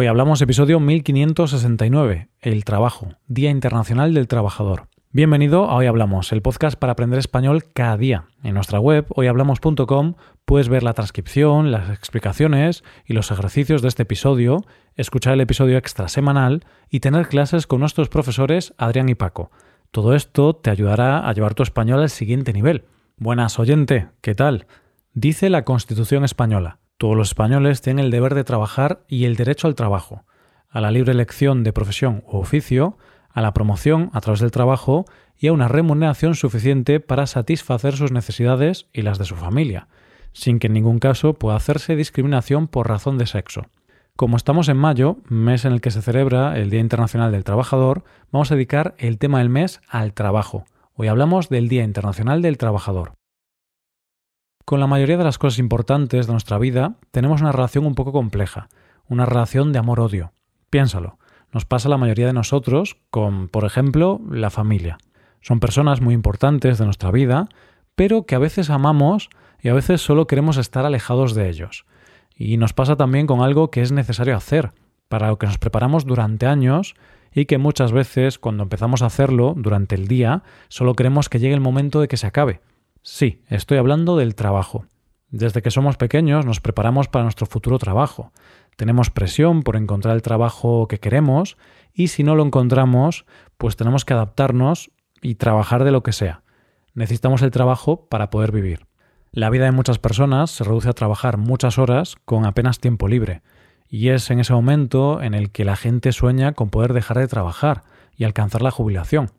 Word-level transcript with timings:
Hoy 0.00 0.06
hablamos 0.06 0.40
episodio 0.40 0.78
1569, 0.78 2.28
el 2.40 2.64
trabajo, 2.64 3.08
Día 3.26 3.50
Internacional 3.50 4.14
del 4.14 4.28
Trabajador. 4.28 4.86
Bienvenido 5.10 5.64
a 5.64 5.74
Hoy 5.74 5.86
Hablamos, 5.86 6.30
el 6.30 6.40
podcast 6.40 6.78
para 6.78 6.92
aprender 6.92 7.18
español 7.18 7.64
cada 7.74 7.96
día. 7.96 8.26
En 8.44 8.54
nuestra 8.54 8.78
web, 8.78 9.06
hoyhablamos.com, 9.08 10.14
puedes 10.44 10.68
ver 10.68 10.84
la 10.84 10.94
transcripción, 10.94 11.72
las 11.72 11.90
explicaciones 11.90 12.84
y 13.06 13.12
los 13.12 13.32
ejercicios 13.32 13.82
de 13.82 13.88
este 13.88 14.04
episodio, 14.04 14.64
escuchar 14.94 15.34
el 15.34 15.40
episodio 15.40 15.76
extra 15.76 16.06
semanal 16.06 16.64
y 16.88 17.00
tener 17.00 17.26
clases 17.26 17.66
con 17.66 17.80
nuestros 17.80 18.08
profesores 18.08 18.74
Adrián 18.78 19.08
y 19.08 19.16
Paco. 19.16 19.50
Todo 19.90 20.14
esto 20.14 20.54
te 20.54 20.70
ayudará 20.70 21.28
a 21.28 21.32
llevar 21.32 21.54
tu 21.54 21.64
español 21.64 22.02
al 22.02 22.10
siguiente 22.10 22.52
nivel. 22.52 22.84
Buenas 23.16 23.58
oyente, 23.58 24.10
¿qué 24.20 24.36
tal? 24.36 24.68
Dice 25.12 25.50
la 25.50 25.64
Constitución 25.64 26.22
española. 26.22 26.77
Todos 26.98 27.16
los 27.16 27.28
españoles 27.28 27.80
tienen 27.80 28.06
el 28.06 28.10
deber 28.10 28.34
de 28.34 28.42
trabajar 28.42 29.04
y 29.06 29.24
el 29.24 29.36
derecho 29.36 29.68
al 29.68 29.76
trabajo, 29.76 30.24
a 30.68 30.80
la 30.80 30.90
libre 30.90 31.12
elección 31.12 31.62
de 31.62 31.72
profesión 31.72 32.24
u 32.26 32.38
oficio, 32.38 32.98
a 33.30 33.40
la 33.40 33.54
promoción 33.54 34.10
a 34.14 34.20
través 34.20 34.40
del 34.40 34.50
trabajo 34.50 35.04
y 35.38 35.46
a 35.46 35.52
una 35.52 35.68
remuneración 35.68 36.34
suficiente 36.34 36.98
para 36.98 37.28
satisfacer 37.28 37.94
sus 37.94 38.10
necesidades 38.10 38.88
y 38.92 39.02
las 39.02 39.16
de 39.18 39.26
su 39.26 39.36
familia, 39.36 39.86
sin 40.32 40.58
que 40.58 40.66
en 40.66 40.72
ningún 40.72 40.98
caso 40.98 41.34
pueda 41.34 41.54
hacerse 41.54 41.94
discriminación 41.94 42.66
por 42.66 42.88
razón 42.88 43.16
de 43.16 43.26
sexo. 43.26 43.66
Como 44.16 44.36
estamos 44.36 44.68
en 44.68 44.76
mayo, 44.76 45.18
mes 45.28 45.64
en 45.64 45.74
el 45.74 45.80
que 45.80 45.92
se 45.92 46.02
celebra 46.02 46.58
el 46.58 46.68
Día 46.68 46.80
Internacional 46.80 47.30
del 47.30 47.44
Trabajador, 47.44 48.02
vamos 48.32 48.50
a 48.50 48.56
dedicar 48.56 48.96
el 48.98 49.18
tema 49.18 49.38
del 49.38 49.50
mes 49.50 49.80
al 49.88 50.14
trabajo. 50.14 50.64
Hoy 50.94 51.06
hablamos 51.06 51.48
del 51.48 51.68
Día 51.68 51.84
Internacional 51.84 52.42
del 52.42 52.58
Trabajador. 52.58 53.17
Con 54.68 54.80
la 54.80 54.86
mayoría 54.86 55.16
de 55.16 55.24
las 55.24 55.38
cosas 55.38 55.60
importantes 55.60 56.26
de 56.26 56.32
nuestra 56.34 56.58
vida 56.58 56.96
tenemos 57.10 57.40
una 57.40 57.52
relación 57.52 57.86
un 57.86 57.94
poco 57.94 58.12
compleja, 58.12 58.68
una 59.08 59.24
relación 59.24 59.72
de 59.72 59.78
amor-odio. 59.78 60.34
Piénsalo, 60.68 61.16
nos 61.54 61.64
pasa 61.64 61.88
la 61.88 61.96
mayoría 61.96 62.26
de 62.26 62.34
nosotros 62.34 62.98
con, 63.08 63.48
por 63.48 63.64
ejemplo, 63.64 64.20
la 64.30 64.50
familia. 64.50 64.98
Son 65.40 65.58
personas 65.58 66.02
muy 66.02 66.12
importantes 66.12 66.76
de 66.76 66.84
nuestra 66.84 67.10
vida, 67.10 67.48
pero 67.94 68.26
que 68.26 68.34
a 68.34 68.38
veces 68.38 68.68
amamos 68.68 69.30
y 69.62 69.70
a 69.70 69.72
veces 69.72 70.02
solo 70.02 70.26
queremos 70.26 70.58
estar 70.58 70.84
alejados 70.84 71.34
de 71.34 71.48
ellos. 71.48 71.86
Y 72.36 72.58
nos 72.58 72.74
pasa 72.74 72.94
también 72.94 73.26
con 73.26 73.40
algo 73.40 73.70
que 73.70 73.80
es 73.80 73.90
necesario 73.90 74.36
hacer, 74.36 74.72
para 75.08 75.28
lo 75.28 75.38
que 75.38 75.46
nos 75.46 75.56
preparamos 75.56 76.04
durante 76.04 76.44
años 76.44 76.94
y 77.32 77.46
que 77.46 77.56
muchas 77.56 77.92
veces 77.92 78.38
cuando 78.38 78.64
empezamos 78.64 79.00
a 79.00 79.06
hacerlo 79.06 79.54
durante 79.56 79.94
el 79.94 80.08
día 80.08 80.42
solo 80.68 80.92
queremos 80.92 81.30
que 81.30 81.38
llegue 81.38 81.54
el 81.54 81.62
momento 81.62 82.02
de 82.02 82.08
que 82.08 82.18
se 82.18 82.26
acabe 82.26 82.60
Sí, 83.02 83.42
estoy 83.48 83.78
hablando 83.78 84.16
del 84.16 84.34
trabajo. 84.34 84.84
Desde 85.30 85.62
que 85.62 85.70
somos 85.70 85.96
pequeños 85.96 86.46
nos 86.46 86.60
preparamos 86.60 87.08
para 87.08 87.24
nuestro 87.24 87.46
futuro 87.46 87.78
trabajo. 87.78 88.32
Tenemos 88.76 89.10
presión 89.10 89.62
por 89.62 89.76
encontrar 89.76 90.14
el 90.14 90.22
trabajo 90.22 90.88
que 90.88 91.00
queremos 91.00 91.56
y 91.92 92.08
si 92.08 92.22
no 92.22 92.34
lo 92.34 92.44
encontramos, 92.44 93.26
pues 93.56 93.76
tenemos 93.76 94.04
que 94.04 94.14
adaptarnos 94.14 94.90
y 95.20 95.34
trabajar 95.34 95.84
de 95.84 95.90
lo 95.90 96.02
que 96.02 96.12
sea. 96.12 96.42
Necesitamos 96.94 97.42
el 97.42 97.50
trabajo 97.50 98.08
para 98.08 98.30
poder 98.30 98.52
vivir. 98.52 98.86
La 99.30 99.50
vida 99.50 99.66
de 99.66 99.72
muchas 99.72 99.98
personas 99.98 100.50
se 100.50 100.64
reduce 100.64 100.88
a 100.88 100.94
trabajar 100.94 101.36
muchas 101.36 101.78
horas 101.78 102.16
con 102.24 102.46
apenas 102.46 102.80
tiempo 102.80 103.08
libre, 103.08 103.42
y 103.88 104.08
es 104.08 104.30
en 104.30 104.40
ese 104.40 104.52
momento 104.52 105.22
en 105.22 105.34
el 105.34 105.50
que 105.50 105.64
la 105.64 105.76
gente 105.76 106.12
sueña 106.12 106.52
con 106.52 106.70
poder 106.70 106.92
dejar 106.92 107.18
de 107.18 107.28
trabajar 107.28 107.82
y 108.16 108.24
alcanzar 108.24 108.62
la 108.62 108.70
jubilación. 108.70 109.30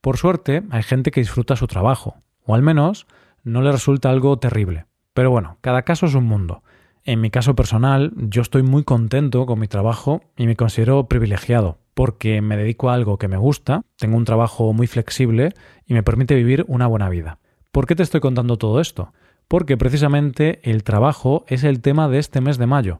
Por 0.00 0.16
suerte, 0.16 0.62
hay 0.70 0.82
gente 0.82 1.10
que 1.10 1.20
disfruta 1.20 1.56
su 1.56 1.66
trabajo, 1.66 2.16
o 2.48 2.54
al 2.54 2.62
menos 2.62 3.06
no 3.44 3.60
le 3.60 3.70
resulta 3.70 4.10
algo 4.10 4.38
terrible. 4.38 4.86
Pero 5.12 5.30
bueno, 5.30 5.58
cada 5.60 5.82
caso 5.82 6.06
es 6.06 6.14
un 6.14 6.24
mundo. 6.24 6.62
En 7.04 7.20
mi 7.20 7.30
caso 7.30 7.54
personal, 7.54 8.12
yo 8.16 8.40
estoy 8.40 8.62
muy 8.62 8.84
contento 8.84 9.44
con 9.44 9.60
mi 9.60 9.68
trabajo 9.68 10.22
y 10.36 10.46
me 10.46 10.56
considero 10.56 11.08
privilegiado, 11.08 11.78
porque 11.92 12.40
me 12.40 12.56
dedico 12.56 12.88
a 12.88 12.94
algo 12.94 13.18
que 13.18 13.28
me 13.28 13.36
gusta, 13.36 13.82
tengo 13.96 14.16
un 14.16 14.24
trabajo 14.24 14.72
muy 14.72 14.86
flexible 14.86 15.52
y 15.86 15.92
me 15.92 16.02
permite 16.02 16.34
vivir 16.34 16.64
una 16.68 16.86
buena 16.86 17.10
vida. 17.10 17.38
¿Por 17.70 17.86
qué 17.86 17.94
te 17.94 18.02
estoy 18.02 18.20
contando 18.20 18.56
todo 18.56 18.80
esto? 18.80 19.12
Porque 19.46 19.76
precisamente 19.76 20.60
el 20.62 20.84
trabajo 20.84 21.44
es 21.48 21.64
el 21.64 21.80
tema 21.82 22.08
de 22.08 22.18
este 22.18 22.40
mes 22.40 22.56
de 22.56 22.66
mayo, 22.66 22.98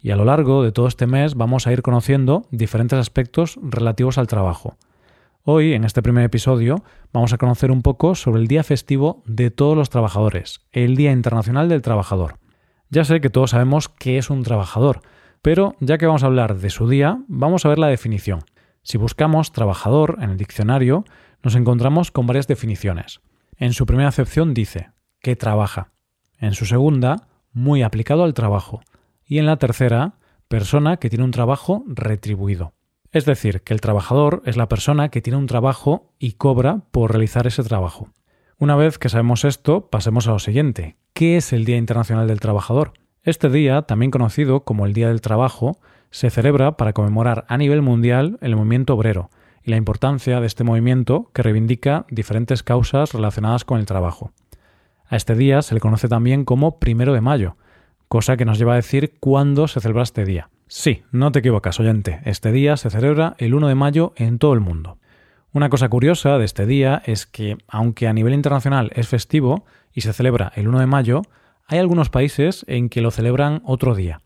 y 0.00 0.10
a 0.10 0.16
lo 0.16 0.24
largo 0.24 0.62
de 0.62 0.72
todo 0.72 0.88
este 0.88 1.06
mes 1.06 1.34
vamos 1.34 1.66
a 1.66 1.72
ir 1.72 1.82
conociendo 1.82 2.46
diferentes 2.50 2.98
aspectos 2.98 3.58
relativos 3.62 4.16
al 4.16 4.26
trabajo. 4.26 4.76
Hoy, 5.48 5.74
en 5.74 5.84
este 5.84 6.02
primer 6.02 6.24
episodio, 6.24 6.82
vamos 7.12 7.32
a 7.32 7.38
conocer 7.38 7.70
un 7.70 7.80
poco 7.80 8.16
sobre 8.16 8.42
el 8.42 8.48
día 8.48 8.64
festivo 8.64 9.22
de 9.26 9.52
todos 9.52 9.76
los 9.76 9.90
trabajadores, 9.90 10.66
el 10.72 10.96
Día 10.96 11.12
Internacional 11.12 11.68
del 11.68 11.82
Trabajador. 11.82 12.40
Ya 12.90 13.04
sé 13.04 13.20
que 13.20 13.30
todos 13.30 13.50
sabemos 13.50 13.88
qué 13.88 14.18
es 14.18 14.28
un 14.28 14.42
trabajador, 14.42 15.02
pero 15.42 15.76
ya 15.78 15.98
que 15.98 16.06
vamos 16.06 16.24
a 16.24 16.26
hablar 16.26 16.56
de 16.56 16.68
su 16.68 16.88
día, 16.88 17.20
vamos 17.28 17.64
a 17.64 17.68
ver 17.68 17.78
la 17.78 17.86
definición. 17.86 18.40
Si 18.82 18.98
buscamos 18.98 19.52
trabajador 19.52 20.18
en 20.20 20.30
el 20.30 20.36
diccionario, 20.36 21.04
nos 21.44 21.54
encontramos 21.54 22.10
con 22.10 22.26
varias 22.26 22.48
definiciones. 22.48 23.20
En 23.56 23.72
su 23.72 23.86
primera 23.86 24.08
acepción 24.08 24.52
dice 24.52 24.90
que 25.20 25.36
trabaja. 25.36 25.92
En 26.40 26.54
su 26.54 26.66
segunda, 26.66 27.28
muy 27.52 27.84
aplicado 27.84 28.24
al 28.24 28.34
trabajo. 28.34 28.80
Y 29.24 29.38
en 29.38 29.46
la 29.46 29.58
tercera, 29.58 30.14
persona 30.48 30.96
que 30.96 31.08
tiene 31.08 31.24
un 31.24 31.30
trabajo 31.30 31.84
retribuido. 31.86 32.72
Es 33.16 33.24
decir, 33.24 33.62
que 33.62 33.72
el 33.72 33.80
trabajador 33.80 34.42
es 34.44 34.58
la 34.58 34.68
persona 34.68 35.08
que 35.08 35.22
tiene 35.22 35.38
un 35.38 35.46
trabajo 35.46 36.12
y 36.18 36.32
cobra 36.32 36.82
por 36.90 37.12
realizar 37.12 37.46
ese 37.46 37.62
trabajo. 37.62 38.10
Una 38.58 38.76
vez 38.76 38.98
que 38.98 39.08
sabemos 39.08 39.46
esto, 39.46 39.88
pasemos 39.88 40.28
a 40.28 40.32
lo 40.32 40.38
siguiente. 40.38 40.98
¿Qué 41.14 41.38
es 41.38 41.54
el 41.54 41.64
Día 41.64 41.78
Internacional 41.78 42.28
del 42.28 42.40
Trabajador? 42.40 42.92
Este 43.22 43.48
día, 43.48 43.80
también 43.80 44.10
conocido 44.10 44.64
como 44.64 44.84
el 44.84 44.92
Día 44.92 45.08
del 45.08 45.22
Trabajo, 45.22 45.78
se 46.10 46.28
celebra 46.28 46.76
para 46.76 46.92
conmemorar 46.92 47.46
a 47.48 47.56
nivel 47.56 47.80
mundial 47.80 48.36
el 48.42 48.54
movimiento 48.54 48.92
obrero 48.92 49.30
y 49.62 49.70
la 49.70 49.78
importancia 49.78 50.38
de 50.42 50.46
este 50.46 50.62
movimiento 50.62 51.30
que 51.32 51.42
reivindica 51.42 52.04
diferentes 52.10 52.62
causas 52.62 53.14
relacionadas 53.14 53.64
con 53.64 53.80
el 53.80 53.86
trabajo. 53.86 54.32
A 55.08 55.16
este 55.16 55.34
día 55.34 55.62
se 55.62 55.72
le 55.72 55.80
conoce 55.80 56.08
también 56.08 56.44
como 56.44 56.78
primero 56.78 57.14
de 57.14 57.22
mayo, 57.22 57.56
cosa 58.08 58.36
que 58.36 58.44
nos 58.44 58.58
lleva 58.58 58.74
a 58.74 58.76
decir 58.76 59.14
cuándo 59.20 59.68
se 59.68 59.80
celebra 59.80 60.02
este 60.02 60.26
día. 60.26 60.50
Sí, 60.68 61.04
no 61.12 61.30
te 61.30 61.38
equivocas, 61.38 61.78
oyente. 61.78 62.20
Este 62.24 62.50
día 62.50 62.76
se 62.76 62.90
celebra 62.90 63.36
el 63.38 63.54
1 63.54 63.68
de 63.68 63.76
mayo 63.76 64.12
en 64.16 64.38
todo 64.38 64.52
el 64.52 64.60
mundo. 64.60 64.98
Una 65.52 65.68
cosa 65.68 65.88
curiosa 65.88 66.38
de 66.38 66.44
este 66.44 66.66
día 66.66 67.02
es 67.06 67.24
que, 67.24 67.56
aunque 67.68 68.08
a 68.08 68.12
nivel 68.12 68.34
internacional 68.34 68.90
es 68.96 69.06
festivo 69.06 69.64
y 69.92 70.00
se 70.00 70.12
celebra 70.12 70.52
el 70.56 70.66
1 70.66 70.80
de 70.80 70.86
mayo, 70.86 71.22
hay 71.68 71.78
algunos 71.78 72.10
países 72.10 72.64
en 72.66 72.88
que 72.88 73.00
lo 73.00 73.12
celebran 73.12 73.62
otro 73.64 73.94
día. 73.94 74.22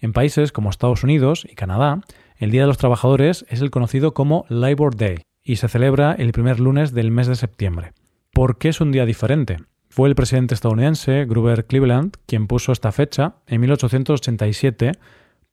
En 0.00 0.14
países 0.14 0.50
como 0.50 0.70
Estados 0.70 1.04
Unidos 1.04 1.46
y 1.48 1.56
Canadá, 1.56 2.00
el 2.38 2.50
Día 2.50 2.62
de 2.62 2.68
los 2.68 2.78
Trabajadores 2.78 3.44
es 3.50 3.60
el 3.60 3.70
conocido 3.70 4.14
como 4.14 4.46
Labor 4.48 4.96
Day 4.96 5.18
y 5.44 5.56
se 5.56 5.68
celebra 5.68 6.12
el 6.14 6.32
primer 6.32 6.58
lunes 6.58 6.94
del 6.94 7.10
mes 7.10 7.26
de 7.26 7.36
septiembre. 7.36 7.92
¿Por 8.32 8.56
qué 8.56 8.70
es 8.70 8.80
un 8.80 8.92
día 8.92 9.04
diferente? 9.04 9.58
Fue 9.90 10.08
el 10.08 10.14
presidente 10.14 10.54
estadounidense 10.54 11.26
Gruber 11.26 11.66
Cleveland 11.66 12.16
quien 12.24 12.46
puso 12.46 12.72
esta 12.72 12.92
fecha 12.92 13.34
en 13.46 13.60
1887 13.60 14.92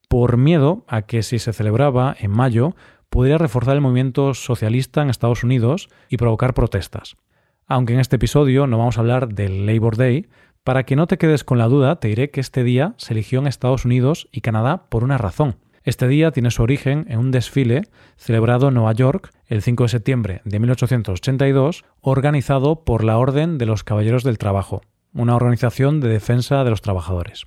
por 0.09 0.35
miedo 0.37 0.83
a 0.87 1.03
que 1.03 1.23
si 1.23 1.39
se 1.39 1.53
celebraba 1.53 2.15
en 2.19 2.31
mayo 2.31 2.75
pudiera 3.09 3.37
reforzar 3.37 3.75
el 3.75 3.81
movimiento 3.81 4.33
socialista 4.33 5.01
en 5.01 5.09
Estados 5.09 5.43
Unidos 5.43 5.87
y 6.09 6.17
provocar 6.17 6.53
protestas. 6.53 7.15
Aunque 7.67 7.93
en 7.93 7.99
este 7.99 8.17
episodio 8.17 8.67
no 8.67 8.79
vamos 8.79 8.97
a 8.97 9.01
hablar 9.01 9.29
del 9.29 9.65
Labor 9.65 9.95
Day, 9.95 10.27
para 10.63 10.83
que 10.83 10.95
no 10.95 11.07
te 11.07 11.17
quedes 11.17 11.43
con 11.43 11.57
la 11.57 11.67
duda, 11.67 11.99
te 11.99 12.09
diré 12.09 12.31
que 12.31 12.41
este 12.41 12.63
día 12.63 12.95
se 12.97 13.13
eligió 13.13 13.39
en 13.39 13.47
Estados 13.47 13.85
Unidos 13.85 14.27
y 14.31 14.41
Canadá 14.41 14.89
por 14.89 15.03
una 15.03 15.17
razón. 15.17 15.57
Este 15.83 16.07
día 16.07 16.31
tiene 16.31 16.51
su 16.51 16.63
origen 16.63 17.05
en 17.07 17.19
un 17.19 17.31
desfile 17.31 17.83
celebrado 18.17 18.67
en 18.67 18.73
Nueva 18.73 18.93
York 18.93 19.31
el 19.45 19.61
5 19.61 19.83
de 19.83 19.89
septiembre 19.89 20.41
de 20.43 20.59
1882, 20.59 21.85
organizado 22.01 22.83
por 22.83 23.03
la 23.03 23.17
Orden 23.17 23.57
de 23.57 23.65
los 23.65 23.83
Caballeros 23.83 24.23
del 24.23 24.37
Trabajo, 24.37 24.81
una 25.13 25.35
organización 25.35 26.01
de 26.01 26.09
defensa 26.09 26.63
de 26.63 26.71
los 26.71 26.81
trabajadores. 26.81 27.45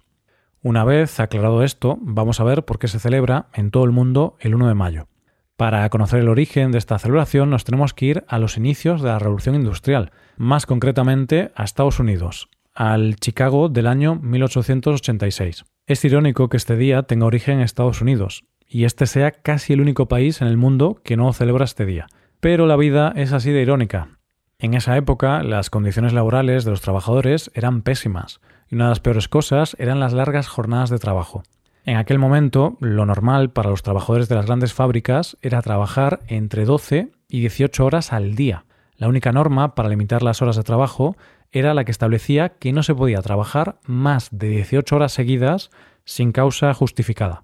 Una 0.65 0.84
vez 0.84 1.19
aclarado 1.19 1.65
esto, 1.65 1.99
vamos 2.00 2.39
a 2.39 2.45
ver 2.45 2.65
por 2.65 2.78
qué 2.78 2.87
se 2.87 3.00
celebra 3.00 3.47
en 3.53 3.73
todo 3.73 3.84
el 3.84 3.91
mundo 3.91 4.37
el 4.39 4.55
1 4.55 4.69
de 4.69 4.75
mayo. 4.75 5.09
Para 5.56 5.88
conocer 5.91 6.20
el 6.20 6.29
origen 6.29 6.70
de 6.70 6.79
esta 6.79 7.00
celebración 7.00 7.50
nos 7.50 7.64
tenemos 7.64 7.94
que 7.94 8.06
ir 8.06 8.25
a 8.29 8.38
los 8.38 8.56
inicios 8.56 9.03
de 9.03 9.09
la 9.09 9.19
Revolución 9.19 9.56
Industrial, 9.56 10.12
más 10.37 10.64
concretamente 10.64 11.50
a 11.56 11.64
Estados 11.64 11.99
Unidos, 11.99 12.49
al 12.75 13.17
Chicago 13.17 13.70
del 13.70 13.88
año 13.88 14.14
1886. 14.23 15.64
Es 15.88 16.05
irónico 16.05 16.49
que 16.49 16.59
este 16.59 16.76
día 16.76 17.03
tenga 17.03 17.26
origen 17.26 17.56
en 17.56 17.62
Estados 17.62 18.00
Unidos, 18.00 18.44
y 18.69 18.85
este 18.85 19.06
sea 19.06 19.32
casi 19.32 19.73
el 19.73 19.81
único 19.81 20.06
país 20.06 20.43
en 20.43 20.47
el 20.47 20.58
mundo 20.58 21.00
que 21.03 21.17
no 21.17 21.32
celebra 21.32 21.65
este 21.65 21.87
día. 21.87 22.06
Pero 22.38 22.69
la 22.69 22.76
vida 22.76 23.12
es 23.17 23.32
así 23.32 23.50
de 23.50 23.62
irónica. 23.62 24.20
En 24.62 24.75
esa 24.75 24.97
época 24.97 25.43
las 25.43 25.70
condiciones 25.70 26.12
laborales 26.12 26.64
de 26.64 26.70
los 26.70 26.82
trabajadores 26.82 27.50
eran 27.53 27.82
pésimas, 27.82 28.41
y 28.69 28.76
una 28.76 28.85
de 28.85 28.91
las 28.91 29.00
peores 29.00 29.26
cosas 29.26 29.75
eran 29.81 29.99
las 29.99 30.12
largas 30.12 30.47
jornadas 30.47 30.88
de 30.88 31.00
trabajo. 31.00 31.43
En 31.85 31.97
aquel 31.97 32.20
momento, 32.20 32.76
lo 32.79 33.05
normal 33.05 33.50
para 33.50 33.70
los 33.70 33.82
trabajadores 33.82 34.29
de 34.29 34.37
las 34.37 34.47
grandes 34.47 34.73
fábricas 34.73 35.37
era 35.43 35.62
trabajar 35.62 36.20
entre 36.29 36.64
12 36.64 37.11
y 37.29 37.41
18 37.41 37.85
horas 37.85 38.12
al 38.12 38.37
día. 38.37 38.64
La 38.97 39.09
única 39.09 39.32
norma 39.32 39.75
para 39.75 39.88
limitar 39.88 40.23
las 40.23 40.43
horas 40.43 40.55
de 40.55 40.62
trabajo 40.62 41.17
era 41.50 41.75
la 41.75 41.85
que 41.85 41.91
establecía 41.91 42.50
que 42.50 42.73
no 42.73 42.85
se 42.85 42.94
podía 42.94 43.20
trabajar 43.20 43.81
más 43.85 44.29
de 44.31 44.47
18 44.47 44.94
horas 44.94 45.11
seguidas 45.11 45.73
sin 46.05 46.31
causa 46.31 46.73
justificada. 46.73 47.43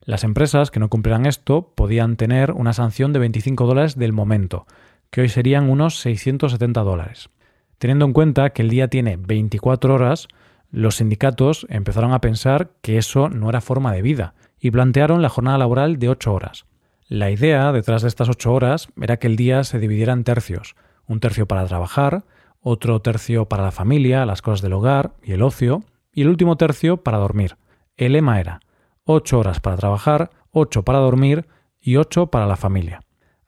Las 0.00 0.24
empresas 0.24 0.70
que 0.70 0.80
no 0.80 0.88
cumplieran 0.88 1.26
esto 1.26 1.74
podían 1.74 2.16
tener 2.16 2.52
una 2.52 2.72
sanción 2.72 3.12
de 3.12 3.18
25 3.18 3.66
dólares 3.66 3.98
del 3.98 4.14
momento, 4.14 4.66
que 5.10 5.22
hoy 5.22 5.28
serían 5.28 5.70
unos 5.70 5.98
670 6.00 6.82
dólares. 6.82 7.30
Teniendo 7.78 8.04
en 8.04 8.12
cuenta 8.12 8.50
que 8.50 8.62
el 8.62 8.70
día 8.70 8.88
tiene 8.88 9.16
24 9.16 9.94
horas, 9.94 10.28
los 10.70 10.96
sindicatos 10.96 11.66
empezaron 11.70 12.12
a 12.12 12.20
pensar 12.20 12.72
que 12.82 12.98
eso 12.98 13.28
no 13.28 13.48
era 13.48 13.60
forma 13.60 13.92
de 13.92 14.02
vida 14.02 14.34
y 14.60 14.70
plantearon 14.70 15.22
la 15.22 15.28
jornada 15.28 15.58
laboral 15.58 15.98
de 15.98 16.08
8 16.08 16.32
horas. 16.32 16.66
La 17.08 17.30
idea 17.30 17.72
detrás 17.72 18.02
de 18.02 18.08
estas 18.08 18.28
8 18.28 18.52
horas 18.52 18.88
era 19.00 19.16
que 19.18 19.28
el 19.28 19.36
día 19.36 19.64
se 19.64 19.78
dividiera 19.78 20.12
en 20.12 20.24
tercios, 20.24 20.76
un 21.06 21.20
tercio 21.20 21.46
para 21.46 21.66
trabajar, 21.66 22.24
otro 22.60 23.00
tercio 23.00 23.46
para 23.46 23.62
la 23.62 23.70
familia, 23.70 24.26
las 24.26 24.42
cosas 24.42 24.60
del 24.60 24.74
hogar 24.74 25.12
y 25.22 25.32
el 25.32 25.42
ocio, 25.42 25.84
y 26.12 26.22
el 26.22 26.28
último 26.28 26.56
tercio 26.56 26.98
para 26.98 27.18
dormir. 27.18 27.56
El 27.96 28.12
lema 28.12 28.40
era 28.40 28.60
8 29.04 29.38
horas 29.38 29.60
para 29.60 29.76
trabajar, 29.76 30.30
8 30.50 30.84
para 30.84 30.98
dormir 30.98 31.46
y 31.80 31.96
8 31.96 32.26
para 32.26 32.46
la 32.46 32.56
familia. 32.56 33.00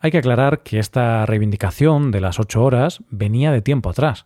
Hay 0.02 0.10
que 0.10 0.18
aclarar 0.18 0.62
que 0.62 0.78
esta 0.78 1.26
reivindicación 1.26 2.10
de 2.10 2.22
las 2.22 2.40
8 2.40 2.64
horas 2.64 3.02
venía 3.10 3.52
de 3.52 3.60
tiempo 3.60 3.90
atrás. 3.90 4.24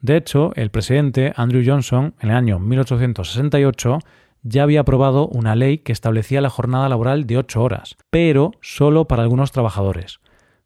De 0.00 0.16
hecho, 0.16 0.50
el 0.56 0.70
presidente 0.70 1.32
Andrew 1.36 1.62
Johnson, 1.64 2.16
en 2.20 2.30
el 2.30 2.36
año 2.36 2.58
1868, 2.58 4.00
ya 4.42 4.64
había 4.64 4.80
aprobado 4.80 5.28
una 5.28 5.54
ley 5.54 5.78
que 5.78 5.92
establecía 5.92 6.40
la 6.40 6.50
jornada 6.50 6.88
laboral 6.88 7.24
de 7.24 7.38
8 7.38 7.62
horas, 7.62 7.96
pero 8.10 8.50
solo 8.60 9.06
para 9.06 9.22
algunos 9.22 9.52
trabajadores, 9.52 10.18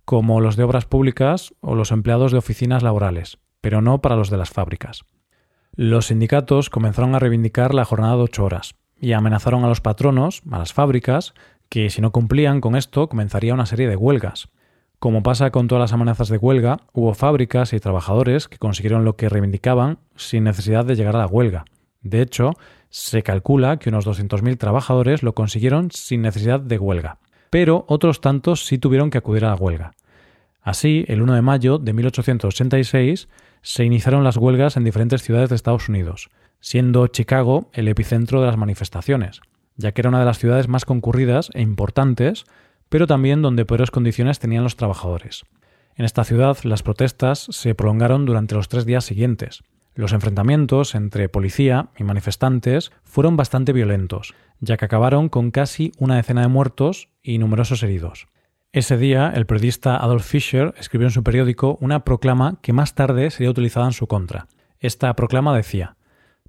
como 0.07 0.41
los 0.41 0.57
de 0.57 0.65
obras 0.65 0.87
públicas 0.87 1.55
o 1.61 1.75
los 1.75 1.93
empleados 1.93 2.33
de 2.33 2.39
oficinas 2.39 2.83
laborales, 2.83 3.37
pero 3.61 3.83
no 3.83 4.01
para 4.01 4.17
los 4.17 4.31
de 4.31 4.39
las 4.39 4.49
fábricas. 4.49 5.05
Los 5.75 6.07
sindicatos 6.07 6.71
comenzaron 6.71 7.15
a 7.15 7.19
reivindicar 7.19 7.75
la 7.75 7.85
jornada 7.85 8.17
de 8.17 8.23
8 8.23 8.43
horas 8.43 8.75
y 8.99 9.13
amenazaron 9.13 9.65
a 9.65 9.69
los 9.69 9.83
patronos, 9.83 10.41
a 10.51 10.59
las 10.59 10.73
fábricas, 10.73 11.35
que 11.69 11.91
si 11.91 12.01
no 12.01 12.13
cumplían 12.13 12.61
con 12.61 12.77
esto 12.77 13.09
comenzaría 13.09 13.55
una 13.55 13.67
serie 13.67 13.89
de 13.89 13.97
huelgas. 13.97 14.49
Como 14.99 15.23
pasa 15.23 15.51
con 15.51 15.69
todas 15.69 15.83
las 15.83 15.93
amenazas 15.93 16.29
de 16.29 16.39
huelga, 16.39 16.79
hubo 16.93 17.13
fábricas 17.13 17.73
y 17.73 17.81
trabajadores 17.81 18.49
que 18.49 18.59
consiguieron 18.59 19.05
lo 19.05 19.17
que 19.17 19.29
reivindicaban 19.29 19.99
sin 20.17 20.45
necesidad 20.45 20.85
de 20.85 20.97
llegar 20.97 21.17
a 21.17 21.21
la 21.21 21.27
huelga. 21.27 21.65
De 22.01 22.23
hecho, 22.23 22.53
se 22.89 23.23
calcula 23.23 23.79
que 23.79 23.91
unos 23.91 24.07
200.000 24.07 24.57
trabajadores 24.57 25.23
lo 25.23 25.35
consiguieron 25.35 25.91
sin 25.91 26.23
necesidad 26.23 26.61
de 26.61 26.79
huelga, 26.79 27.19
pero 27.51 27.85
otros 27.89 28.21
tantos 28.21 28.65
sí 28.65 28.79
tuvieron 28.79 29.11
que 29.11 29.19
acudir 29.19 29.45
a 29.45 29.51
la 29.51 29.57
huelga. 29.57 29.93
Así, 30.63 31.05
el 31.09 31.21
1 31.21 31.35
de 31.35 31.43
mayo 31.43 31.79
de 31.79 31.93
1886 31.93 33.29
se 33.61 33.85
iniciaron 33.85 34.25
las 34.25 34.37
huelgas 34.37 34.77
en 34.77 34.85
diferentes 34.85 35.23
ciudades 35.23 35.51
de 35.51 35.57
Estados 35.57 35.89
Unidos, 35.89 36.31
siendo 36.61 37.07
Chicago 37.09 37.69
el 37.73 37.89
epicentro 37.89 38.41
de 38.41 38.47
las 38.47 38.57
manifestaciones 38.57 39.43
ya 39.77 39.93
que 39.93 40.01
era 40.01 40.11
una 40.11 40.21
de 40.21 40.25
las 40.25 40.39
ciudades 40.39 40.69
más 40.69 40.85
concurridas 40.85 41.51
e 41.55 41.63
importantes, 41.63 42.45
pero 42.89 43.07
también 43.07 43.43
donde 43.43 43.65
peores 43.65 43.91
condiciones 43.91 44.39
tenían 44.39 44.63
los 44.63 44.77
trabajadores. 44.77 45.45
En 45.97 46.05
esta 46.05 46.25
ciudad 46.25 46.59
las 46.63 46.83
protestas 46.83 47.47
se 47.51 47.75
prolongaron 47.75 48.27
durante 48.27 48.55
los 48.55 48.69
tres 48.69 48.85
días 48.85 49.05
siguientes. 49.05 49.63
Los 49.95 50.13
enfrentamientos 50.13 50.95
entre 50.95 51.29
policía 51.29 51.89
y 51.97 52.05
manifestantes 52.05 52.93
fueron 53.03 53.37
bastante 53.37 53.73
violentos, 53.73 54.35
ya 54.61 54.77
que 54.77 54.85
acabaron 54.85 55.31
con 55.31 55.51
casi 55.51 55.93
una 55.99 56.17
decena 56.17 56.43
de 56.43 56.49
muertos 56.49 57.09
y 57.23 57.39
numerosos 57.39 57.83
heridos. 57.83 58.27
Ese 58.73 58.99
día, 58.99 59.33
el 59.35 59.47
periodista 59.47 59.97
Adolf 59.97 60.27
Fischer 60.27 60.75
escribió 60.77 61.07
en 61.07 61.13
su 61.13 61.23
periódico 61.23 61.79
una 61.81 62.05
proclama 62.05 62.59
que 62.61 62.75
más 62.75 62.95
tarde 62.95 63.31
sería 63.31 63.51
utilizada 63.51 63.87
en 63.87 63.93
su 63.93 64.07
contra. 64.07 64.49
Esta 64.81 65.17
proclama 65.17 65.57
decía 65.57 65.97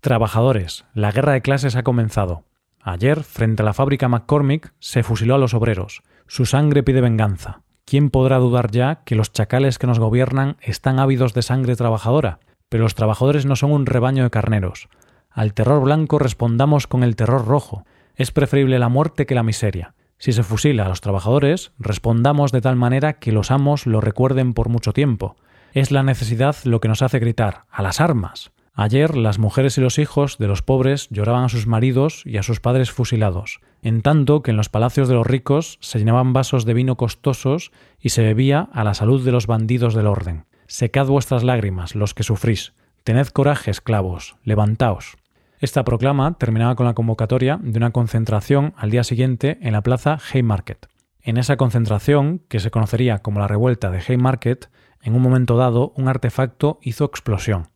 Trabajadores, 0.02 0.84
la 0.94 1.14
guerra 1.14 1.32
de 1.32 1.42
clases 1.42 1.78
ha 1.78 1.84
comenzado. 1.84 2.44
Ayer, 2.90 3.26
frente 3.26 3.64
a 3.64 3.66
la 3.66 3.74
fábrica 3.74 4.08
McCormick, 4.08 4.72
se 4.80 5.04
fusiló 5.04 5.36
a 5.36 5.38
los 5.38 5.54
obreros. 5.54 6.04
Su 6.26 6.46
sangre 6.46 6.84
pide 6.84 7.02
venganza. 7.02 7.60
¿Quién 7.84 8.10
podrá 8.10 8.38
dudar 8.38 8.72
ya 8.72 9.04
que 9.04 9.16
los 9.16 9.34
chacales 9.34 9.78
que 9.78 9.88
nos 9.88 10.00
gobiernan 10.00 10.56
están 10.62 10.98
ávidos 10.98 11.34
de 11.34 11.42
sangre 11.42 11.76
trabajadora? 11.76 12.40
Pero 12.70 12.84
los 12.84 12.96
trabajadores 12.96 13.46
no 13.46 13.58
son 13.58 13.74
un 13.74 13.88
rebaño 13.88 14.24
de 14.24 14.30
carneros. 14.30 14.88
Al 15.30 15.54
terror 15.54 15.84
blanco 15.84 16.18
respondamos 16.18 16.88
con 16.88 17.04
el 17.04 17.18
terror 17.18 17.46
rojo. 17.46 17.84
Es 18.16 18.32
preferible 18.32 18.80
la 18.80 18.88
muerte 18.88 19.26
que 19.26 19.36
la 19.36 19.44
miseria. 19.44 19.94
Si 20.18 20.32
se 20.32 20.44
fusila 20.44 20.86
a 20.86 20.90
los 20.90 21.02
trabajadores, 21.02 21.74
respondamos 21.80 22.54
de 22.54 22.62
tal 22.62 22.78
manera 22.78 23.20
que 23.20 23.34
los 23.34 23.52
amos 23.52 23.86
lo 23.86 24.00
recuerden 24.00 24.54
por 24.54 24.70
mucho 24.70 24.94
tiempo. 24.94 25.36
Es 25.74 25.92
la 25.92 26.04
necesidad 26.04 26.56
lo 26.64 26.80
que 26.80 26.88
nos 26.88 27.02
hace 27.02 27.20
gritar 27.20 27.66
¡A 27.70 27.82
las 27.82 28.00
armas! 28.00 28.54
Ayer 28.80 29.18
las 29.18 29.40
mujeres 29.40 29.76
y 29.80 29.82
los 29.82 29.98
hijos 29.98 30.38
de 30.38 30.48
los 30.48 30.62
pobres 30.62 31.10
lloraban 31.10 31.44
a 31.46 31.50
sus 31.50 31.66
maridos 31.66 32.22
y 32.26 32.38
a 32.38 32.44
sus 32.44 32.60
padres 32.60 32.92
fusilados, 32.92 33.60
en 33.82 34.04
tanto 34.04 34.44
que 34.44 34.52
en 34.52 34.58
los 34.58 34.70
palacios 34.70 35.08
de 35.08 35.16
los 35.16 35.26
ricos 35.26 35.80
se 35.82 35.98
llenaban 35.98 36.32
vasos 36.32 36.64
de 36.64 36.76
vino 36.76 36.96
costosos 36.96 37.72
y 38.00 38.10
se 38.10 38.22
bebía 38.22 38.70
a 38.72 38.84
la 38.84 38.94
salud 38.94 39.26
de 39.26 39.32
los 39.32 39.48
bandidos 39.48 39.96
del 39.96 40.06
orden. 40.06 40.46
Secad 40.68 41.08
vuestras 41.08 41.44
lágrimas, 41.44 41.96
los 41.96 42.14
que 42.14 42.22
sufrís. 42.22 42.74
Tened 43.04 43.30
coraje, 43.30 43.72
esclavos. 43.72 44.36
Levantaos. 44.44 45.18
Esta 45.60 45.84
proclama 45.84 46.38
terminaba 46.38 46.76
con 46.76 46.86
la 46.86 46.94
convocatoria 46.94 47.60
de 47.60 47.80
una 47.80 47.90
concentración 47.90 48.76
al 48.78 48.92
día 48.92 49.04
siguiente 49.04 49.58
en 49.64 49.74
la 49.74 49.82
plaza 49.82 50.20
Haymarket. 50.32 50.88
En 51.24 51.38
esa 51.38 51.58
concentración, 51.58 52.44
que 52.48 52.60
se 52.60 52.70
conocería 52.70 53.24
como 53.24 53.40
la 53.40 53.48
revuelta 53.48 53.90
de 53.90 54.04
Haymarket, 54.08 54.70
en 55.02 55.16
un 55.16 55.24
momento 55.24 55.58
dado 55.58 55.94
un 55.96 56.10
artefacto 56.10 56.78
hizo 56.84 57.06
explosión. 57.06 57.70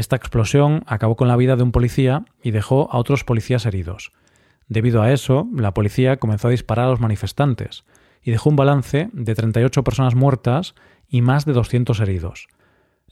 Esta 0.00 0.16
explosión 0.16 0.82
acabó 0.86 1.14
con 1.14 1.28
la 1.28 1.36
vida 1.36 1.56
de 1.56 1.62
un 1.62 1.72
policía 1.72 2.24
y 2.42 2.52
dejó 2.52 2.90
a 2.90 2.96
otros 2.96 3.22
policías 3.22 3.66
heridos. 3.66 4.12
Debido 4.66 5.02
a 5.02 5.12
eso, 5.12 5.46
la 5.54 5.74
policía 5.74 6.16
comenzó 6.16 6.48
a 6.48 6.52
disparar 6.52 6.86
a 6.86 6.88
los 6.88 7.00
manifestantes 7.00 7.84
y 8.22 8.30
dejó 8.30 8.48
un 8.48 8.56
balance 8.56 9.10
de 9.12 9.34
38 9.34 9.84
personas 9.84 10.14
muertas 10.14 10.74
y 11.06 11.20
más 11.20 11.44
de 11.44 11.52
200 11.52 12.00
heridos. 12.00 12.48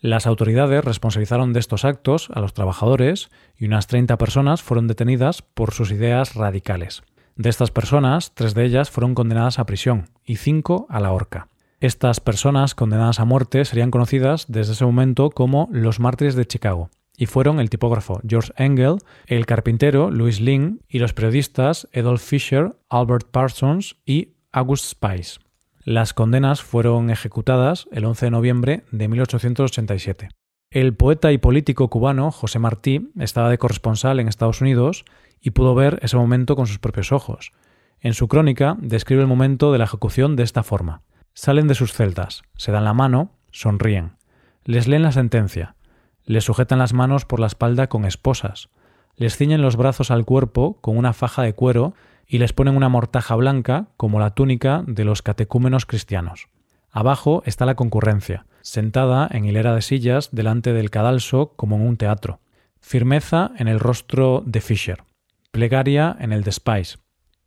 Las 0.00 0.26
autoridades 0.26 0.82
responsabilizaron 0.82 1.52
de 1.52 1.60
estos 1.60 1.84
actos 1.84 2.30
a 2.32 2.40
los 2.40 2.54
trabajadores 2.54 3.28
y 3.58 3.66
unas 3.66 3.86
30 3.86 4.16
personas 4.16 4.62
fueron 4.62 4.86
detenidas 4.86 5.42
por 5.42 5.74
sus 5.74 5.90
ideas 5.90 6.36
radicales. 6.36 7.02
De 7.36 7.50
estas 7.50 7.70
personas, 7.70 8.32
tres 8.32 8.54
de 8.54 8.64
ellas 8.64 8.88
fueron 8.88 9.14
condenadas 9.14 9.58
a 9.58 9.66
prisión 9.66 10.08
y 10.24 10.36
cinco 10.36 10.86
a 10.88 11.00
la 11.00 11.12
horca. 11.12 11.48
Estas 11.80 12.18
personas 12.18 12.74
condenadas 12.74 13.20
a 13.20 13.24
muerte 13.24 13.64
serían 13.64 13.92
conocidas 13.92 14.46
desde 14.48 14.72
ese 14.72 14.84
momento 14.84 15.30
como 15.30 15.68
los 15.70 16.00
mártires 16.00 16.34
de 16.34 16.44
Chicago, 16.44 16.90
y 17.16 17.26
fueron 17.26 17.60
el 17.60 17.70
tipógrafo 17.70 18.20
George 18.26 18.52
Engel, 18.56 18.96
el 19.26 19.46
carpintero 19.46 20.10
Louis 20.10 20.40
Lin 20.40 20.80
y 20.88 20.98
los 20.98 21.12
periodistas 21.12 21.86
Adolf 21.94 22.20
Fischer, 22.20 22.74
Albert 22.88 23.28
Parsons 23.30 23.96
y 24.04 24.30
August 24.50 24.86
Spice. 24.86 25.38
Las 25.84 26.14
condenas 26.14 26.62
fueron 26.62 27.10
ejecutadas 27.10 27.86
el 27.92 28.06
11 28.06 28.26
de 28.26 28.30
noviembre 28.32 28.84
de 28.90 29.06
1887. 29.06 30.30
El 30.70 30.94
poeta 30.94 31.30
y 31.30 31.38
político 31.38 31.88
cubano 31.88 32.32
José 32.32 32.58
Martí 32.58 33.08
estaba 33.20 33.50
de 33.50 33.58
corresponsal 33.58 34.18
en 34.18 34.26
Estados 34.26 34.60
Unidos 34.60 35.04
y 35.40 35.50
pudo 35.50 35.76
ver 35.76 36.00
ese 36.02 36.16
momento 36.16 36.56
con 36.56 36.66
sus 36.66 36.80
propios 36.80 37.12
ojos. 37.12 37.52
En 38.00 38.14
su 38.14 38.26
crónica 38.26 38.76
describe 38.80 39.22
el 39.22 39.28
momento 39.28 39.70
de 39.70 39.78
la 39.78 39.84
ejecución 39.84 40.34
de 40.34 40.42
esta 40.42 40.64
forma. 40.64 41.02
Salen 41.40 41.68
de 41.68 41.76
sus 41.76 41.92
celdas, 41.92 42.42
se 42.56 42.72
dan 42.72 42.82
la 42.82 42.94
mano, 42.94 43.30
sonríen. 43.52 44.16
Les 44.64 44.88
leen 44.88 45.04
la 45.04 45.12
sentencia. 45.12 45.76
Les 46.24 46.42
sujetan 46.42 46.80
las 46.80 46.94
manos 46.94 47.26
por 47.26 47.38
la 47.38 47.46
espalda 47.46 47.88
con 47.88 48.04
esposas. 48.04 48.70
Les 49.14 49.36
ciñen 49.36 49.62
los 49.62 49.76
brazos 49.76 50.10
al 50.10 50.24
cuerpo 50.24 50.80
con 50.80 50.96
una 50.96 51.12
faja 51.12 51.42
de 51.42 51.52
cuero 51.52 51.94
y 52.26 52.38
les 52.38 52.52
ponen 52.52 52.74
una 52.74 52.88
mortaja 52.88 53.36
blanca 53.36 53.86
como 53.96 54.18
la 54.18 54.30
túnica 54.30 54.82
de 54.88 55.04
los 55.04 55.22
catecúmenos 55.22 55.86
cristianos. 55.86 56.48
Abajo 56.90 57.44
está 57.46 57.66
la 57.66 57.76
concurrencia, 57.76 58.44
sentada 58.60 59.28
en 59.30 59.44
hilera 59.44 59.76
de 59.76 59.82
sillas 59.82 60.30
delante 60.32 60.72
del 60.72 60.90
cadalso 60.90 61.52
como 61.54 61.76
en 61.76 61.82
un 61.82 61.98
teatro. 61.98 62.40
Firmeza 62.80 63.52
en 63.58 63.68
el 63.68 63.78
rostro 63.78 64.42
de 64.44 64.60
Fisher. 64.60 65.04
Plegaria 65.52 66.16
en 66.18 66.32
el 66.32 66.42
de 66.42 66.50
Spice. 66.50 66.98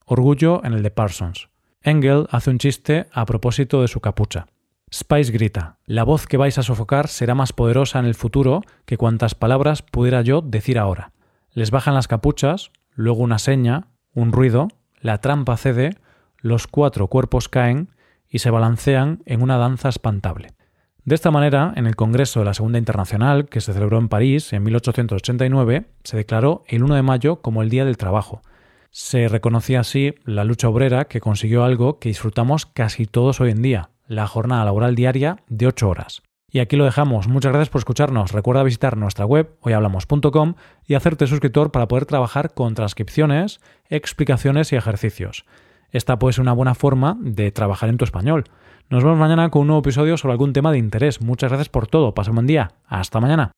Orgullo 0.06 0.64
en 0.64 0.72
el 0.72 0.82
de 0.82 0.92
Parsons. 0.92 1.51
Engel 1.84 2.28
hace 2.30 2.52
un 2.52 2.60
chiste 2.60 3.08
a 3.12 3.26
propósito 3.26 3.82
de 3.82 3.88
su 3.88 4.02
capucha. 4.02 4.46
Spice 4.94 5.32
grita, 5.32 5.78
la 5.86 6.04
voz 6.04 6.28
que 6.28 6.38
vais 6.38 6.58
a 6.58 6.64
sofocar 6.64 7.08
será 7.08 7.34
más 7.34 7.54
poderosa 7.54 7.98
en 7.98 8.06
el 8.06 8.14
futuro 8.14 8.62
que 8.86 8.98
cuantas 8.98 9.34
palabras 9.34 9.82
pudiera 9.82 10.22
yo 10.22 10.42
decir 10.42 10.78
ahora. 10.78 11.12
Les 11.54 11.72
bajan 11.72 11.96
las 11.96 12.08
capuchas, 12.08 12.72
luego 12.94 13.22
una 13.22 13.40
seña, 13.40 13.88
un 14.14 14.32
ruido, 14.32 14.68
la 15.00 15.20
trampa 15.20 15.58
cede, 15.58 15.98
los 16.38 16.68
cuatro 16.68 17.08
cuerpos 17.08 17.50
caen 17.50 17.90
y 18.30 18.40
se 18.40 18.52
balancean 18.52 19.24
en 19.26 19.42
una 19.42 19.58
danza 19.58 19.90
espantable. 19.90 20.50
De 21.04 21.16
esta 21.16 21.32
manera, 21.32 21.74
en 21.76 21.88
el 21.88 21.96
Congreso 21.96 22.42
de 22.42 22.46
la 22.46 22.54
Segunda 22.54 22.78
Internacional, 22.78 23.46
que 23.46 23.60
se 23.60 23.74
celebró 23.74 23.98
en 23.98 24.08
París 24.08 24.54
en 24.54 24.62
1889, 24.64 25.86
se 26.04 26.18
declaró 26.18 26.64
el 26.68 26.84
1 26.84 26.94
de 26.94 27.02
mayo 27.02 27.42
como 27.42 27.64
el 27.64 27.70
Día 27.70 27.86
del 27.86 27.98
Trabajo, 27.98 28.44
se 28.92 29.30
reconocía 29.30 29.80
así 29.80 30.14
la 30.26 30.44
lucha 30.44 30.68
obrera 30.68 31.06
que 31.06 31.22
consiguió 31.22 31.64
algo 31.64 31.98
que 31.98 32.10
disfrutamos 32.10 32.66
casi 32.66 33.06
todos 33.06 33.40
hoy 33.40 33.52
en 33.52 33.62
día, 33.62 33.90
la 34.06 34.28
jornada 34.28 34.66
laboral 34.66 34.96
diaria 34.96 35.38
de 35.48 35.68
ocho 35.68 35.90
horas. 35.90 36.22
Y 36.52 36.60
aquí 36.60 36.76
lo 36.76 36.84
dejamos. 36.84 37.30
Muchas 37.30 37.54
gracias 37.54 37.70
por 37.70 37.80
escucharnos. 37.80 38.34
Recuerda 38.34 38.64
visitar 38.64 38.98
nuestra 38.98 39.26
web 39.26 39.56
hoyhablamos.com 39.62 40.56
y 40.86 40.96
hacerte 40.96 41.26
suscriptor 41.26 41.72
para 41.72 41.88
poder 41.88 42.06
trabajar 42.06 42.54
con 42.54 42.76
transcripciones, 42.76 43.62
explicaciones 43.90 44.74
y 44.74 44.76
ejercicios. 44.76 45.46
Esta 45.92 46.20
puede 46.20 46.34
ser 46.34 46.42
una 46.42 46.54
buena 46.54 46.76
forma 46.76 47.18
de 47.22 47.52
trabajar 47.52 47.88
en 47.90 47.98
tu 47.98 48.04
español. 48.04 48.46
Nos 48.90 49.06
vemos 49.06 49.18
mañana 49.18 49.50
con 49.50 49.62
un 49.62 49.68
nuevo 49.68 49.80
episodio 49.80 50.18
sobre 50.18 50.34
algún 50.34 50.52
tema 50.52 50.74
de 50.74 50.78
interés. 50.78 51.22
Muchas 51.22 51.50
gracias 51.50 51.70
por 51.70 51.88
todo. 51.88 52.14
Pasa 52.14 52.32
un 52.32 52.36
buen 52.36 52.48
día. 52.48 52.74
Hasta 52.86 53.22
mañana. 53.22 53.52